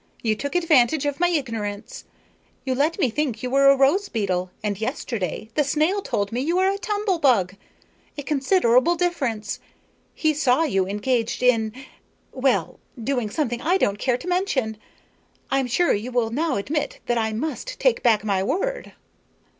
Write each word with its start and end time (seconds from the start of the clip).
You 0.23 0.35
took 0.35 0.55
advantage 0.55 1.05
of 1.05 1.19
my 1.19 1.27
ignorance. 1.27 2.05
You 2.65 2.73
let 2.73 2.97
me 2.97 3.11
think 3.11 3.43
you 3.43 3.51
were 3.51 3.69
a 3.69 3.75
rose 3.77 4.09
beetle 4.09 4.49
and 4.63 4.81
yesterday 4.81 5.49
the 5.53 5.63
snail 5.63 6.01
told 6.01 6.31
me 6.31 6.41
you 6.41 6.57
are 6.57 6.71
a 6.73 6.79
tumble 6.79 7.19
bug. 7.19 7.53
A 8.17 8.23
considerable 8.23 8.95
difference! 8.95 9.59
He 10.15 10.33
saw 10.33 10.63
you 10.63 10.87
engaged 10.87 11.43
in 11.43 11.71
well, 12.31 12.79
doing 12.99 13.29
something 13.29 13.61
I 13.61 13.77
don't 13.77 13.99
care 13.99 14.17
to 14.17 14.27
mention. 14.27 14.77
I'm 15.51 15.67
sure 15.67 15.93
you 15.93 16.11
will 16.11 16.31
now 16.31 16.55
admit 16.55 16.99
that 17.05 17.19
I 17.19 17.31
must 17.31 17.79
take 17.79 18.01
back 18.01 18.23
my 18.23 18.41
word." 18.41 18.93